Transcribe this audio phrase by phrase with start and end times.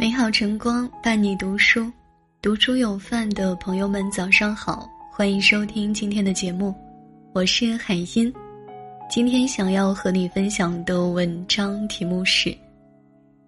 [0.00, 1.92] 美好晨光伴你读书，
[2.40, 6.74] 读书有饭的朋友们早上好，欢迎收听今天的节目，
[7.34, 8.32] 我是海音。
[9.10, 12.48] 今天想要和你分享的文章题目是《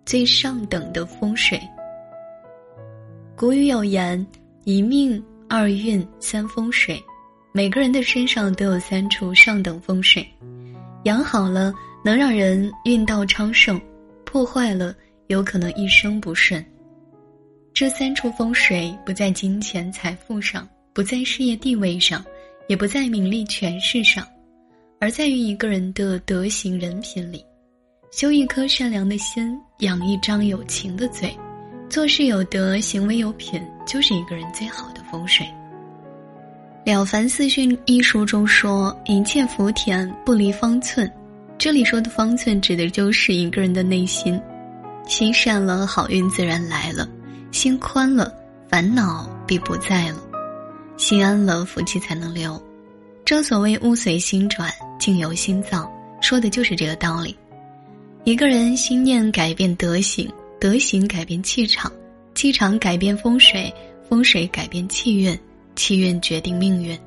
[0.05, 1.59] 最上等的风水》。
[3.35, 4.27] 古语有言
[4.65, 7.03] ：“一命二运三风水”，
[7.51, 10.23] 每个人的身上都有三处上等风水，
[11.05, 11.73] 养好了
[12.05, 13.81] 能让人运道昌盛，
[14.27, 14.95] 破坏了。
[15.33, 16.65] 有可能一生不顺。
[17.75, 22.23] 这三处风水不在金钱财富上，不在事业地位上，
[22.69, 24.25] 也不在名利权势上，
[25.01, 27.45] 而在于一个人的德行人品里。
[28.11, 31.35] 修一颗善良的心，养一张有情的嘴，
[31.89, 35.47] 做事有德，行为有品，就是一个人最好的风水。
[36.85, 41.11] 《了凡四训》一书中说：“一切福田不离方寸。”
[41.57, 44.39] 这里说的方寸，指的就是一个人的内心。
[45.07, 47.07] 心善了，好运自然来了；
[47.51, 48.33] 心宽了，
[48.69, 50.17] 烦恼必不在了；
[50.97, 52.61] 心安了，福气才能留。
[53.25, 57.37] 正所谓“物随心转，境由心造”，说的就是这个道理。
[58.25, 60.31] 一个人心念改变德行，
[60.61, 61.91] 德行改变气场，
[62.35, 63.73] 气场改变风水，
[64.09, 65.39] 风水改变气运，
[65.77, 66.99] 气运决定命运。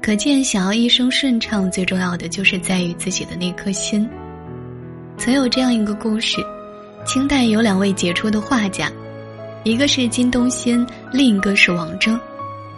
[0.00, 4.08] 可见，想要一生顺畅，最重要的就是在于自己的那颗心。
[5.16, 6.36] 曾有这样一个故事。
[7.06, 8.92] 清代有两位杰出的画家，
[9.64, 12.18] 一个是金东新，另一个是王征。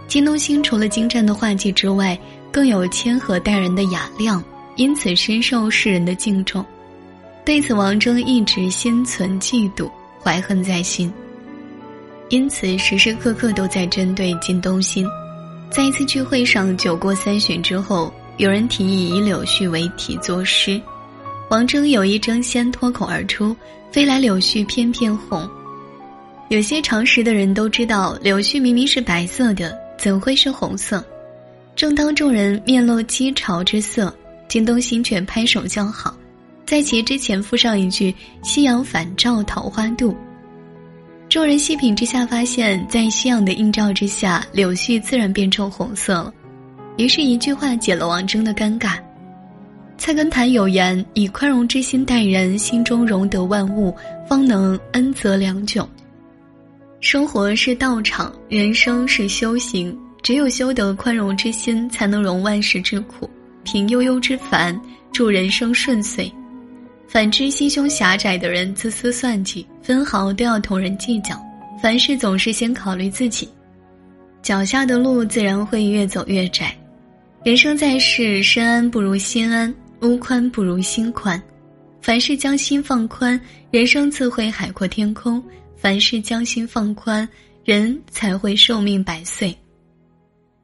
[0.06, 2.18] 金东新除了精湛的画技之外，
[2.50, 4.42] 更有谦和待人的雅量，
[4.76, 6.64] 因此深受世人的敬重。
[7.44, 9.90] 对此，王征一直心存嫉妒，
[10.22, 11.12] 怀恨在心，
[12.28, 15.06] 因此时时刻刻都在针对金东新。
[15.70, 20.80] 在一次聚会上，酒过三巡之后，有人提议以柳絮为题作诗，
[21.50, 23.56] 王征有意争先脱口而出。
[23.90, 25.48] 飞来柳絮翩翩红，
[26.48, 31.04] 有些常识的人都知道，柳絮明明是白色的，怎会是红色？
[31.74, 34.14] 正当众人面露讥嘲之色，
[34.48, 36.16] 京东新犬拍手叫好，
[36.64, 38.14] 在其之前附上一句
[38.44, 40.14] “夕阳返照桃花渡”。
[41.28, 46.32] 众人细品之下，发现，在夕阳的映照之下，柳絮自然变成红色了。
[46.96, 48.98] 于是，一句话解了王征的尴尬。
[50.00, 53.94] 菜根谭有言：“以宽容之心待人，心中容得万物，
[54.26, 55.86] 方能恩泽良久。”
[57.00, 59.94] 生活是道场，人生是修行。
[60.22, 63.28] 只有修得宽容之心，才能容万事之苦，
[63.62, 64.78] 平悠悠之烦，
[65.12, 66.32] 助人生顺遂。
[67.06, 71.38] 反之，心胸狭窄的人，自私算计，分毫都要同人计较，
[71.82, 73.46] 凡事总是先考虑自己，
[74.40, 76.74] 脚下的路自然会越走越窄。
[77.44, 79.74] 人生在世，身安不如心安。
[80.02, 81.40] 屋宽不如心宽，
[82.00, 83.38] 凡事将心放宽，
[83.70, 85.42] 人生自会海阔天空；
[85.76, 87.28] 凡事将心放宽，
[87.64, 89.56] 人才会寿命百岁。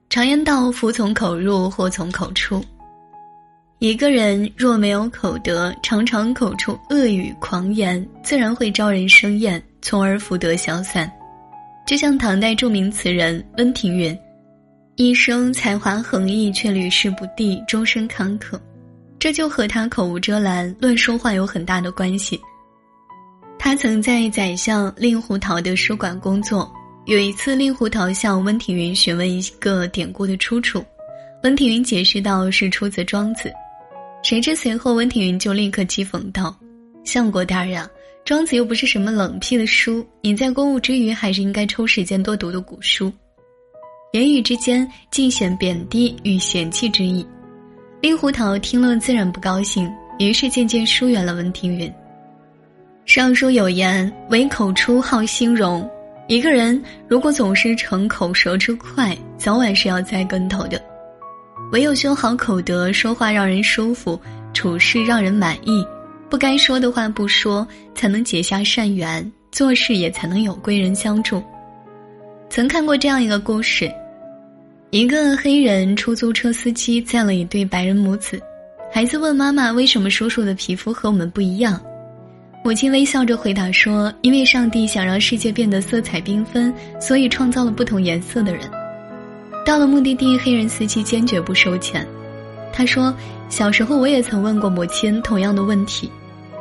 [0.08, 2.64] 常言道：“福从口入，祸从口出。”
[3.78, 11.10] 一个人若没有口德，常常口出恶语狂言，自然会招人生厌，从而福德消散。
[11.86, 14.18] 就像唐代著名词人温庭筠，
[14.96, 18.58] 一生才华横溢，却屡试不第，终身坎坷。
[19.18, 22.40] 这就和他口无遮拦、乱说话有很大的关系。
[23.58, 26.70] 他曾在宰相令狐桃的书馆工作。
[27.06, 30.84] 有一次，令狐桃向温庭筠询问一个典故的出处，
[31.44, 33.48] 温庭筠解释道是出自《庄子》。
[34.24, 36.56] 谁知随后温庭筠就立刻讥讽道
[37.06, 37.88] ：“相国大人，
[38.24, 43.12] 庄子又不是什么冷僻的书，你在公务之余还是应该抽时间多读读古书。”
[44.12, 47.24] 言语之间尽显贬低与嫌弃之意。
[48.00, 51.92] 令狐桃听了自然不高兴，于是渐渐疏远了温庭筠。
[53.04, 55.88] 尚书有言：“唯口出好心容。”
[56.28, 60.80] 一个人如果总是逞口舌之快，早晚是要栽跟头的。
[61.72, 64.20] 唯有修好口德，说话让人舒服，
[64.52, 65.86] 处事让人满意，
[66.28, 71.42] 不该说的话不说，才能结下善缘，做事也才能有贵人相助。
[72.50, 73.90] 曾看过这样一个故事。
[74.90, 78.40] 一个黑人出租车司机载了一对白人母子，
[78.92, 81.78] 孩子问妈妈：“为什么叔叔的皮肤和我们不一样？”
[82.64, 88.62] 母亲微笑着回答说：“因为上帝想让世界变得色彩缤纷，所以创造了不同颜色的人。”
[89.66, 92.06] 到了目的地，黑人司机坚决不收钱。
[92.72, 93.12] 他说
[93.50, 96.08] ：“小时候我也曾问过母亲同样的问题，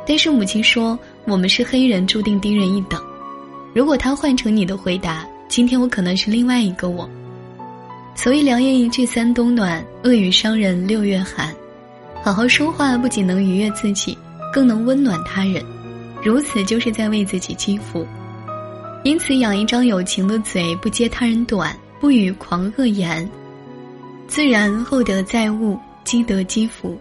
[0.04, 3.00] 但是母亲说我们是黑人，注定低人一等。
[3.72, 7.08] 如果他换成你的回答，今天我可能是另外一个我。”
[8.16, 11.54] 所以良言一句三冬暖，恶语伤人六月寒。
[12.24, 14.16] 好好说话不仅能愉悦自己，
[14.52, 15.62] 更能温暖他人。
[16.24, 18.04] 如此就是在为自己积福。
[19.04, 23.28] 因此养一张有情的嘴，不揭他人短，不语狂恶言，
[24.26, 26.98] 自然厚德载物，积德积福。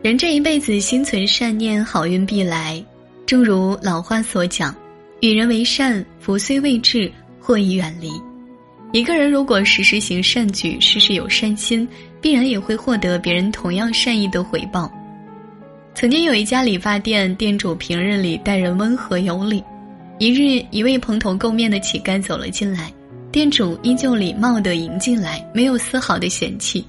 [0.00, 2.82] 人这一辈子心存善念，好运必来。
[3.26, 4.74] 正如老话所讲
[5.20, 8.10] ：“与人为善，福虽未至，祸已远离。”
[8.90, 11.86] 一个人如果时时行善举，时时有善心，
[12.22, 14.90] 必然也会获得别人同样善意的回报。
[15.94, 19.62] 曾经有一家理发店，店主平日里待人温和有礼。
[20.18, 22.90] 一日，一位蓬头垢面的乞丐走了进来，
[23.30, 26.82] 店主依旧礼貌地迎进来，没有丝毫的嫌弃，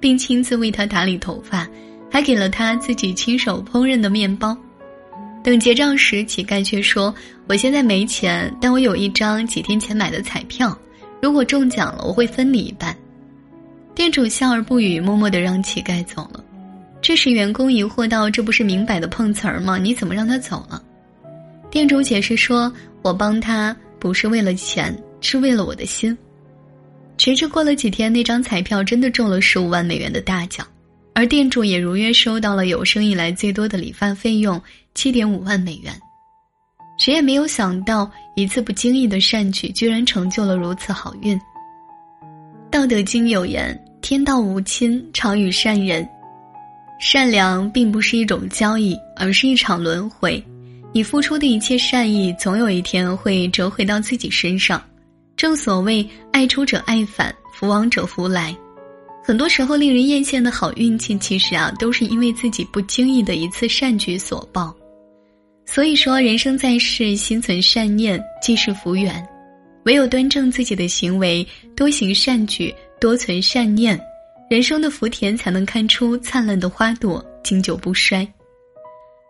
[0.00, 1.68] 并亲自为他打理头发，
[2.10, 4.56] 还给了他自己亲手烹饪的面包。
[5.44, 7.14] 等结账时，乞丐却说
[7.46, 10.74] ：“我现在没钱，但我有一张几天前买的彩票。”
[11.22, 12.94] 如果中奖了，我会分你一半。
[13.94, 16.44] 店主笑而不语，默默的让乞丐走了。
[17.00, 19.78] 这时，员工疑惑道：“这不是明摆的碰瓷儿吗？
[19.78, 20.82] 你怎么让他走了？”
[21.70, 22.72] 店主解释说
[23.02, 26.16] ：“我帮他不是为了钱，是为了我的心。”
[27.18, 30.66] 谁知过了几天，那张彩票真的中了十五万美元的大奖，
[31.14, 34.60] 而店主也如约收到了有生以来最多的理发费用
[34.92, 35.94] 七点五万美元。
[37.04, 41.36] 谁也没有想到，一次不经意的善举，居然成就了如此好运。
[42.70, 46.08] 《道德经》有言：“天道无亲，常与善人。”
[47.02, 50.40] 善良并不是一种交易，而是一场轮回。
[50.92, 54.80] 你付出的一切善意，总有一天会折回到自己身上。
[55.36, 58.56] 正所谓“爱出者爱返，福往者福来”。
[59.26, 64.72] 很多时候，令人艳羡的好运气，其实啊，都是因为自己不经意的一次善举所报。
[65.64, 69.26] 所以说，人生在世，心存善念即是福缘。
[69.84, 73.98] 唯有端正自己的行为，多行善举，多存善念，
[74.48, 78.26] 人生的福田才能开出灿烂的花朵，经久不衰。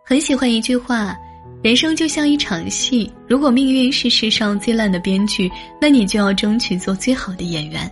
[0.05, 1.17] 很喜欢一句话：
[1.63, 5.49] 人生就像一场戏，如果命运是世上最烂的编剧，
[5.81, 7.89] 那你就要争取做最好的演员。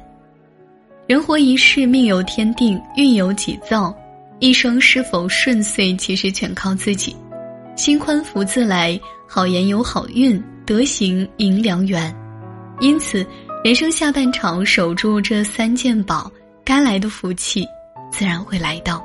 [1.08, 3.96] 人活一世，命由天定，运由己造，
[4.40, 7.16] 一生是否顺遂，其实全靠自己。
[7.82, 12.16] 心宽福自来，好言有好运，德行迎良缘。
[12.80, 13.26] 因此，
[13.64, 16.32] 人生下半场守住这三件宝，
[16.64, 17.66] 该来的福气
[18.12, 19.04] 自然会来到。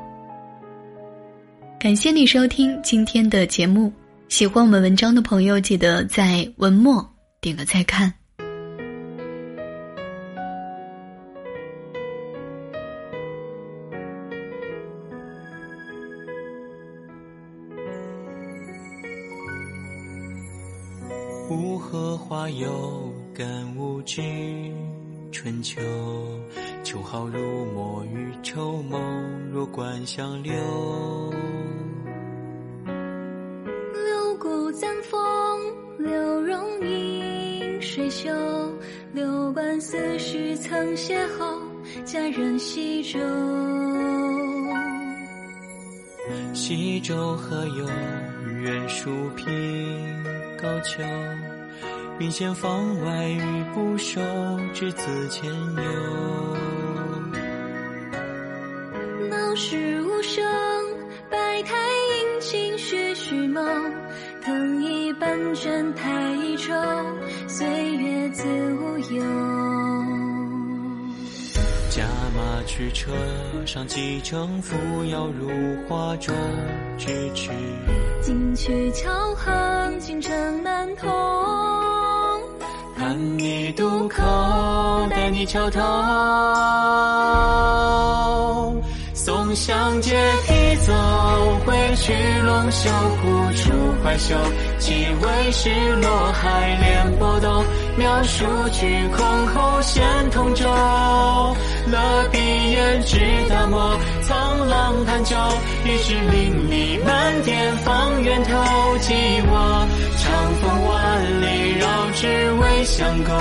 [1.81, 3.90] 感谢你收听今天的节目，
[4.28, 7.02] 喜欢我们文章的朋友，记得在文末
[7.40, 8.12] 点个再看。
[22.51, 24.23] 有感无知，
[25.33, 25.81] 春秋
[26.83, 28.99] 秋毫如墨与绸缪，
[29.53, 30.53] 若观相留。
[32.85, 35.21] 流骨簪风，
[35.99, 38.31] 流容映水袖，
[39.13, 41.59] 流观四时曾邂逅，
[42.05, 43.19] 佳人西洲。
[46.55, 47.87] 西洲何有
[48.63, 49.47] 远树平？
[50.57, 51.03] 高丘，
[52.19, 54.23] 云闲房外雨不收，
[54.73, 55.83] 稚子牵牛。
[59.29, 60.43] 闹市无声，
[61.31, 63.93] 百态阴晴徐徐梦。
[64.43, 66.73] 藤椅半卷太一愁，
[67.47, 69.23] 岁月自无忧。
[71.90, 72.02] 驾
[72.35, 73.12] 马驱车
[73.67, 74.75] 上几程，扶
[75.05, 75.50] 摇入
[75.87, 76.35] 画中，
[76.97, 77.50] 咫尺。
[78.23, 81.65] 金曲桥横，京城南通。
[82.99, 84.23] 盼你渡口，
[85.11, 85.81] 待你桥头。
[89.12, 90.95] 松香阶梯走，
[91.67, 92.88] 回去龙袖，
[93.21, 93.71] 古处
[94.03, 94.35] 怀袖。
[94.79, 97.62] 几位是落海连波动，
[97.99, 100.65] 描述巨空后现同舟。
[101.88, 102.38] 乐笔
[102.73, 103.96] 言知大漠，
[104.26, 105.37] 沧浪盘酒，
[105.85, 108.50] 一枝淋漓满天放源头。
[108.99, 109.14] 寄
[109.47, 109.87] 我
[110.18, 113.33] 长风万里，绕指为相勾。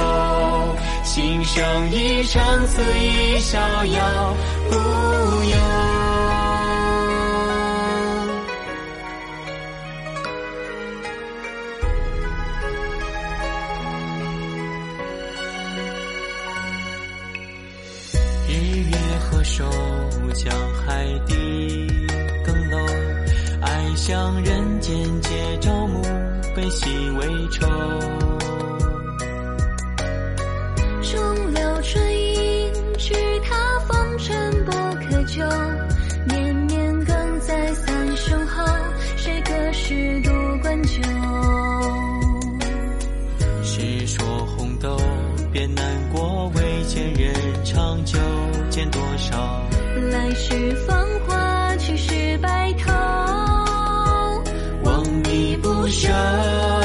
[1.04, 4.36] 心生一生，此意逍遥
[4.70, 6.05] 不忧。
[24.96, 26.02] 人皆朝暮
[26.56, 27.68] 悲喜为愁，
[31.02, 31.20] 终
[31.54, 32.72] 有春意。
[32.98, 35.44] 去他风尘不可求，
[36.26, 38.64] 年年更在三生后。
[39.18, 40.82] 谁隔世读关？
[40.82, 41.02] 酒
[43.64, 44.98] 世说红豆
[45.52, 47.34] 别难过，未见人
[47.66, 48.18] 长久。
[48.70, 49.62] 见多少
[50.10, 50.95] 来世风。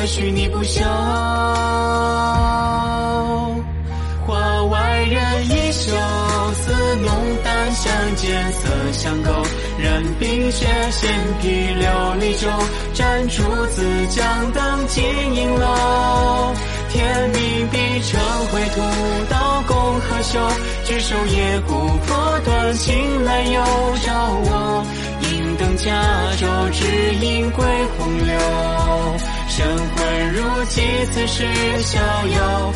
[0.06, 0.80] 许你不休。
[4.26, 5.92] 画外人衣袖，
[6.54, 7.10] 似浓
[7.42, 9.30] 淡相间，色相勾。
[9.78, 11.84] 染冰雪鲜啤琉
[12.20, 12.48] 璃酒，
[12.92, 15.02] 盏烛自将灯尽
[15.34, 16.54] 影楼。
[16.90, 18.80] 天明必成灰土，
[19.28, 20.38] 刀工何休？
[20.84, 21.72] 举手夜古
[22.06, 23.62] 破断，情来又
[24.04, 24.12] 照
[24.44, 24.84] 我。
[25.22, 25.90] 银灯加
[26.36, 27.64] 舟，只因归
[27.96, 28.34] 洪流。
[29.50, 30.80] 神魂如寄，
[31.12, 31.44] 此时
[31.82, 32.72] 逍遥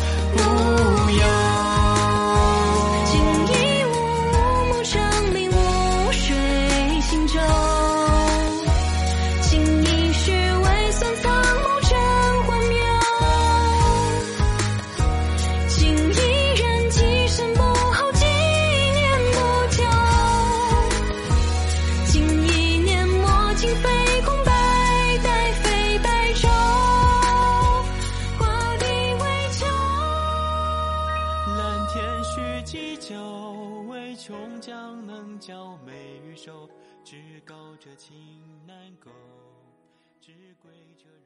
[37.05, 39.11] 只高者情难够，
[40.19, 41.24] 只贵者人。